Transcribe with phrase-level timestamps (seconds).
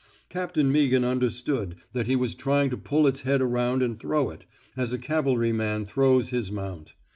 [0.29, 4.45] Captain Meaghan understood that he was trying to pull its head around and throw it,
[4.75, 6.95] as a cavalryman throws his mount.